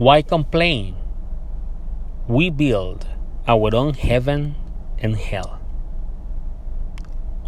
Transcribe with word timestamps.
Why 0.00 0.22
complain? 0.22 0.96
We 2.26 2.48
build 2.48 3.06
our 3.46 3.74
own 3.74 3.92
heaven 3.92 4.54
and 4.98 5.14
hell. 5.14 5.60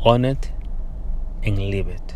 Own 0.05 0.27
it 0.27 0.53
and 1.43 1.57
live 1.57 1.89
it. 1.89 2.15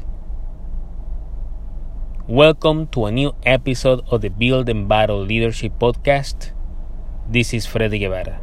Welcome 2.28 2.88
to 2.88 3.06
a 3.06 3.10
new 3.10 3.32
episode 3.46 4.04
of 4.10 4.20
the 4.20 4.28
Build 4.28 4.68
and 4.68 4.86
Battle 4.86 5.22
Leadership 5.22 5.72
Podcast. 5.78 6.50
This 7.26 7.54
is 7.54 7.64
Freddy 7.64 7.98
Guevara. 7.98 8.38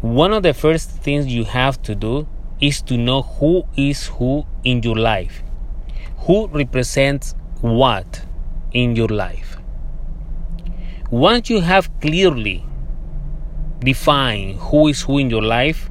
One 0.00 0.32
of 0.32 0.42
the 0.42 0.54
first 0.54 0.92
things 0.92 1.26
you 1.26 1.44
have 1.44 1.82
to 1.82 1.94
do 1.94 2.26
is 2.58 2.80
to 2.88 2.96
know 2.96 3.20
who 3.20 3.64
is 3.76 4.06
who 4.06 4.46
in 4.64 4.82
your 4.82 4.96
life, 4.96 5.42
who 6.20 6.46
represents 6.46 7.34
what 7.60 8.24
in 8.72 8.96
your 8.96 9.08
life. 9.08 9.58
Once 11.10 11.50
you 11.50 11.60
have 11.60 11.90
clearly 12.00 12.64
defined 13.80 14.56
who 14.60 14.88
is 14.88 15.02
who 15.02 15.18
in 15.18 15.30
your 15.30 15.42
life, 15.42 15.90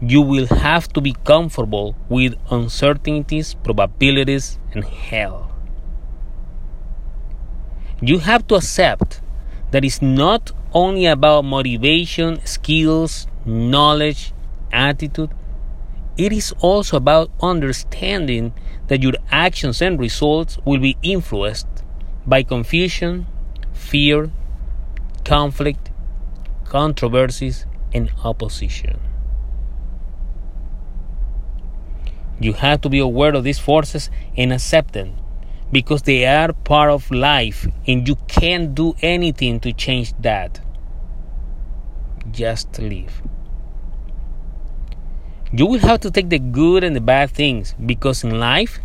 you 0.00 0.22
will 0.22 0.46
have 0.46 0.88
to 0.88 1.00
be 1.00 1.14
comfortable 1.24 1.94
with 2.08 2.34
uncertainties, 2.50 3.54
probabilities, 3.54 4.58
and 4.72 4.84
hell. 4.84 5.50
You 8.00 8.18
have 8.20 8.46
to 8.48 8.54
accept 8.54 9.20
that 9.72 9.84
it's 9.84 10.00
not 10.00 10.52
only 10.72 11.06
about 11.06 11.44
motivation, 11.44 12.44
skills, 12.46 13.26
knowledge, 13.44 14.32
attitude. 14.72 15.30
It 16.20 16.34
is 16.34 16.52
also 16.60 16.98
about 16.98 17.30
understanding 17.40 18.52
that 18.88 19.02
your 19.02 19.14
actions 19.30 19.80
and 19.80 19.98
results 19.98 20.58
will 20.66 20.78
be 20.78 20.98
influenced 21.02 21.66
by 22.26 22.42
confusion, 22.42 23.26
fear, 23.72 24.30
conflict, 25.24 25.90
controversies, 26.66 27.64
and 27.94 28.12
opposition. 28.22 29.00
You 32.38 32.52
have 32.52 32.82
to 32.82 32.90
be 32.90 32.98
aware 32.98 33.34
of 33.34 33.44
these 33.44 33.58
forces 33.58 34.10
and 34.36 34.52
accept 34.52 34.92
them 34.92 35.16
because 35.72 36.02
they 36.02 36.26
are 36.26 36.52
part 36.52 36.90
of 36.90 37.10
life 37.10 37.66
and 37.86 38.06
you 38.06 38.16
can't 38.28 38.74
do 38.74 38.94
anything 39.00 39.58
to 39.60 39.72
change 39.72 40.12
that. 40.20 40.60
Just 42.30 42.78
live. 42.78 43.22
You 45.52 45.66
will 45.66 45.80
have 45.80 45.98
to 46.00 46.12
take 46.12 46.28
the 46.28 46.38
good 46.38 46.84
and 46.84 46.94
the 46.94 47.00
bad 47.00 47.30
things 47.30 47.74
because 47.84 48.22
in 48.22 48.38
life, 48.38 48.78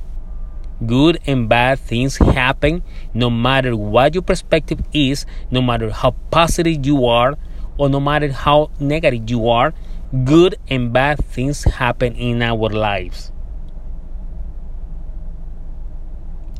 good 0.83 1.19
and 1.27 1.47
bad 1.47 1.77
things 1.77 2.17
happen 2.17 2.81
no 3.13 3.29
matter 3.29 3.75
what 3.75 4.15
your 4.15 4.23
perspective 4.23 4.79
is, 4.91 5.27
no 5.51 5.61
matter 5.61 5.91
how 5.91 6.15
positive 6.31 6.83
you 6.83 7.05
are, 7.05 7.37
or 7.77 7.87
no 7.87 7.99
matter 7.99 8.31
how 8.31 8.71
negative 8.79 9.29
you 9.29 9.47
are, 9.47 9.75
good 10.23 10.55
and 10.67 10.91
bad 10.91 11.23
things 11.23 11.63
happen 11.65 12.15
in 12.15 12.41
our 12.41 12.69
lives. 12.69 13.31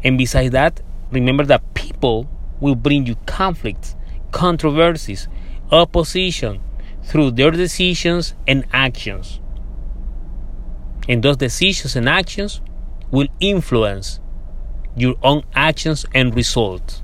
And 0.03 0.19
besides 0.19 0.51
that, 0.51 0.81
remember 1.11 1.45
that 1.45 1.73
people 1.73 2.29
will 2.59 2.75
bring 2.75 3.07
you 3.07 3.15
conflicts, 3.25 3.95
controversies, 4.31 5.27
opposition 5.71 6.61
through 7.01 7.31
their 7.31 7.49
decisions 7.49 8.35
and 8.47 8.65
actions. 8.71 9.39
And 11.07 11.23
those 11.23 11.37
decisions 11.37 11.95
and 11.95 12.09
actions 12.09 12.61
will 13.11 13.27
influence 13.39 14.19
your 14.95 15.15
own 15.21 15.43
actions 15.53 16.05
and 16.13 16.35
results. 16.35 17.03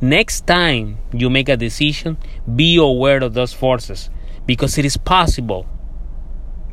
Next 0.00 0.46
time 0.46 0.98
you 1.12 1.30
make 1.30 1.48
a 1.48 1.56
decision, 1.56 2.18
be 2.54 2.76
aware 2.76 3.22
of 3.22 3.34
those 3.34 3.52
forces 3.52 4.10
because 4.46 4.76
it 4.76 4.84
is 4.84 4.96
possible 4.96 5.66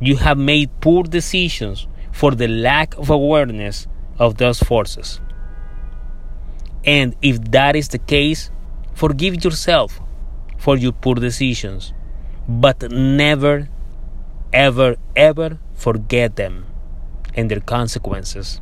you 0.01 0.17
have 0.17 0.37
made 0.37 0.69
poor 0.81 1.03
decisions 1.03 1.87
for 2.11 2.31
the 2.31 2.47
lack 2.47 2.97
of 2.97 3.09
awareness 3.09 3.87
of 4.17 4.37
those 4.37 4.59
forces. 4.59 5.21
And 6.83 7.15
if 7.21 7.39
that 7.51 7.75
is 7.75 7.89
the 7.89 7.99
case, 7.99 8.49
forgive 8.93 9.43
yourself 9.43 9.99
for 10.57 10.75
your 10.75 10.91
poor 10.91 11.15
decisions, 11.15 11.93
but 12.47 12.91
never, 12.91 13.69
ever, 14.53 14.97
ever 15.16 15.59
forget 15.73 16.35
them 16.35 16.66
and 17.35 17.50
their 17.50 17.59
consequences. 17.59 18.62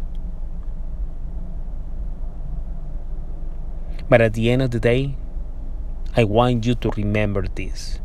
But 4.09 4.21
at 4.21 4.33
the 4.33 4.49
end 4.49 4.61
of 4.61 4.71
the 4.71 4.79
day, 4.79 5.15
I 6.15 6.23
want 6.23 6.65
you 6.65 6.75
to 6.75 6.89
remember 6.97 7.45
this 7.47 7.99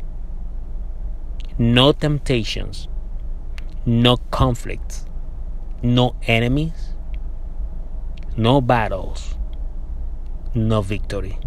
no 1.57 1.93
temptations, 1.93 2.87
no 3.85 4.17
conflicts, 4.29 5.05
no 5.81 6.15
enemies, 6.27 6.93
no 8.35 8.59
battles, 8.61 9.35
no 10.53 10.81
victory. 10.81 11.39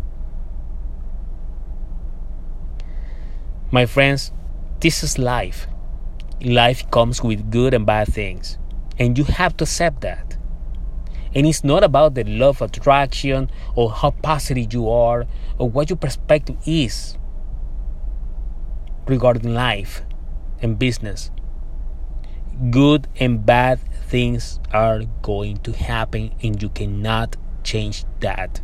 My 3.70 3.84
friends, 3.84 4.32
this 4.80 5.04
is 5.04 5.18
life. 5.18 5.66
Life 6.40 6.88
comes 6.92 7.20
with 7.20 7.50
good 7.50 7.74
and 7.74 7.84
bad 7.84 8.12
things, 8.12 8.58
and 8.96 9.18
you 9.18 9.24
have 9.24 9.56
to 9.56 9.64
accept 9.64 10.02
that. 10.02 10.36
And 11.34 11.46
it's 11.46 11.64
not 11.64 11.82
about 11.82 12.14
the 12.14 12.22
law 12.22 12.50
of 12.50 12.62
attraction 12.62 13.50
or 13.74 13.90
how 13.90 14.12
positive 14.12 14.72
you 14.72 14.88
are 14.88 15.26
or 15.58 15.68
what 15.68 15.90
your 15.90 15.96
perspective 15.96 16.56
is 16.64 17.18
regarding 19.06 19.52
life 19.52 20.02
and 20.62 20.78
business. 20.78 21.32
Good 22.70 23.08
and 23.18 23.44
bad 23.44 23.80
things 24.06 24.60
are 24.72 25.02
going 25.22 25.58
to 25.58 25.72
happen 25.72 26.34
and 26.42 26.62
you 26.62 26.68
cannot 26.68 27.36
change 27.64 28.04
that. 28.20 28.60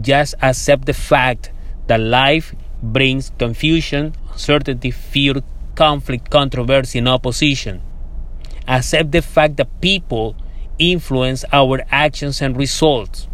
Just 0.00 0.34
accept 0.42 0.86
the 0.86 0.94
fact 0.94 1.52
that 1.86 2.00
life 2.00 2.54
brings 2.82 3.30
confusion, 3.38 4.14
uncertainty, 4.32 4.90
fear, 4.90 5.34
conflict, 5.76 6.30
controversy, 6.30 6.98
and 6.98 7.08
opposition. 7.08 7.80
Accept 8.66 9.12
the 9.12 9.22
fact 9.22 9.56
that 9.58 9.80
people 9.80 10.34
influence 10.78 11.44
our 11.52 11.82
actions 11.90 12.42
and 12.42 12.56
results. 12.56 13.28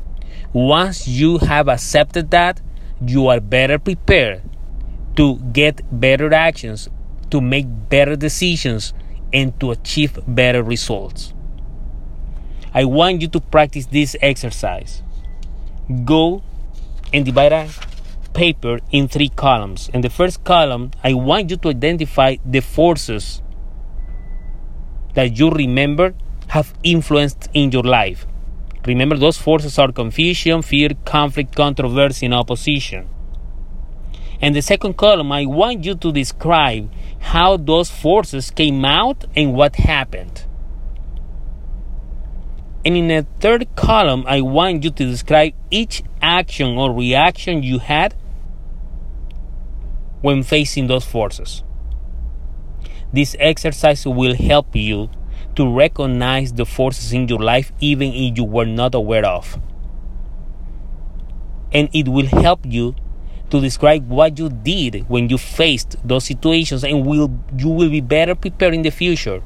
Once 0.53 1.09
you 1.09 1.39
have 1.39 1.69
accepted 1.69 2.31
that, 2.31 2.61
you 3.07 3.29
are 3.29 3.41
better 3.41 3.79
prepared 3.79 4.43
to 5.17 5.37
get 5.53 5.81
better 5.91 6.33
actions, 6.35 6.89
to 7.31 7.41
make 7.41 7.67
better 7.89 8.17
decisions, 8.17 8.93
and 9.33 9.59
to 9.61 9.71
achieve 9.71 10.19
better 10.27 10.63
results. 10.63 11.33
I 12.75 12.85
want 12.85 13.23
you 13.23 13.29
to 13.29 13.41
practice 13.41 13.87
this 13.87 14.17
exercise. 14.21 15.03
Go 16.05 16.43
and 17.13 17.25
divide 17.25 17.53
paper 18.35 18.79
in 18.91 19.09
three 19.09 19.29
columns. 19.29 19.89
In 19.95 20.01
the 20.01 20.11
first 20.11 20.45
column, 20.45 20.91
I 21.03 21.15
want 21.15 21.51
you 21.51 21.57
to 21.59 21.69
identify 21.69 22.37
the 22.45 22.61
forces 22.61 23.43
that 25.15 25.39
you 25.39 25.51
remember 25.51 26.15
have 26.49 26.75
influenced 26.83 27.49
in 27.55 27.71
your 27.71 27.83
life. 27.83 28.27
Remember, 28.87 29.17
those 29.17 29.39
forces 29.39 29.79
are 29.79 29.93
confusion, 29.93 30.63
fear, 30.63 30.91
conflict, 31.05 31.55
controversy, 31.55 32.27
and 32.27 32.35
opposition. 32.35 33.09
And 34.41 34.57
the 34.57 34.63
second 34.63 34.97
column, 34.97 35.31
I 35.31 35.47
want 35.47 35.85
you 35.85 35.95
to 35.95 36.13
describe 36.13 36.91
how 37.21 37.57
those 37.57 37.91
forces 37.91 38.51
came 38.51 38.85
out 38.85 39.25
and 39.37 39.55
what 39.55 39.77
happened. 39.77 40.45
And 42.85 42.97
in 42.97 43.07
the 43.07 43.25
third 43.39 43.69
column, 43.77 44.25
I 44.27 44.41
want 44.41 44.83
you 44.83 44.91
to 44.91 45.05
describe 45.07 45.55
each 45.71 46.03
action 46.21 46.77
or 46.77 46.93
reaction 46.93 47.63
you 47.63 47.79
had 47.79 48.17
when 50.23 50.43
facing 50.43 50.87
those 50.87 51.05
forces. 51.05 51.63
This 53.13 53.37
exercise 53.39 54.07
will 54.07 54.35
help 54.35 54.75
you 54.75 55.11
to 55.57 55.71
recognize 55.71 56.55
the 56.55 56.65
forces 56.65 57.13
in 57.13 57.29
your 57.29 57.41
life 57.41 57.73
even 57.81 58.13
if 58.13 58.39
you 58.39 58.45
were 58.45 58.65
not 58.65 58.95
aware 58.95 59.27
of. 59.27 59.61
And 61.73 61.91
it 61.93 62.09
will 62.09 62.27
help 62.27 62.61
you 62.65 62.95
to 63.51 63.61
describe 63.61 64.09
what 64.09 64.39
you 64.39 64.49
did 64.49 65.05
when 65.11 65.29
you 65.29 65.37
faced 65.37 65.97
those 66.03 66.25
situations 66.25 66.85
and 66.85 67.05
will 67.05 67.31
you 67.55 67.69
will 67.69 67.91
be 67.91 68.01
better 68.01 68.35
prepared 68.35 68.73
in 68.73 68.81
the 68.81 68.91
future 68.91 69.43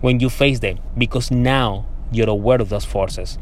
when 0.00 0.18
you 0.18 0.28
face 0.28 0.58
them 0.58 0.80
because 0.98 1.30
now 1.30 1.86
you're 2.10 2.28
aware 2.28 2.60
of 2.60 2.68
those 2.68 2.84
forces 2.84 3.38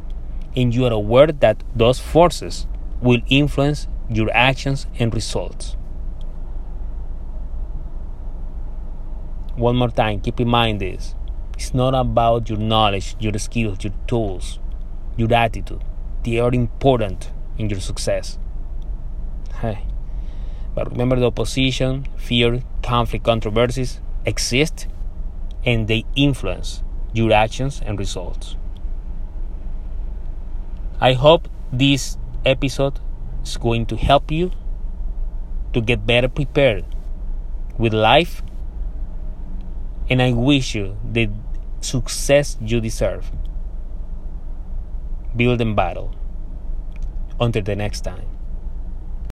and 0.54 0.74
you 0.74 0.84
are 0.84 0.92
aware 0.92 1.28
that 1.28 1.64
those 1.74 1.98
forces 1.98 2.66
will 3.02 3.20
influence 3.28 3.88
your 4.08 4.30
actions 4.32 4.86
and 4.98 5.14
results. 5.14 5.76
One 9.56 9.76
more 9.76 9.90
time, 9.90 10.20
keep 10.20 10.40
in 10.40 10.48
mind 10.48 10.80
this. 10.80 11.14
It's 11.54 11.74
not 11.74 11.94
about 11.94 12.48
your 12.48 12.58
knowledge, 12.58 13.16
your 13.20 13.38
skills, 13.38 13.84
your 13.84 13.92
tools, 14.06 14.58
your 15.16 15.32
attitude. 15.34 15.84
They 16.24 16.38
are 16.38 16.52
important 16.52 17.30
in 17.58 17.68
your 17.68 17.80
success. 17.80 18.38
Hey. 19.60 19.86
But 20.74 20.90
remember 20.90 21.16
the 21.16 21.26
opposition, 21.26 22.06
fear, 22.16 22.62
conflict, 22.82 23.24
controversies 23.24 24.00
exist 24.24 24.86
and 25.64 25.88
they 25.88 26.04
influence 26.14 26.82
your 27.12 27.32
actions 27.32 27.82
and 27.84 27.98
results. 27.98 28.56
I 31.00 31.14
hope 31.14 31.48
this 31.72 32.16
episode 32.44 33.00
is 33.42 33.56
going 33.56 33.86
to 33.86 33.96
help 33.96 34.30
you 34.30 34.50
to 35.72 35.80
get 35.80 36.06
better 36.06 36.28
prepared 36.28 36.84
with 37.78 37.94
life 37.94 38.42
and 40.10 40.20
I 40.20 40.32
wish 40.32 40.74
you 40.74 40.96
the 41.04 41.30
success 41.80 42.58
you 42.60 42.80
deserve. 42.80 43.30
Build 45.36 45.60
and 45.60 45.76
battle. 45.76 46.14
Until 47.38 47.62
the 47.62 47.76
next 47.76 48.00
time. 48.00 48.26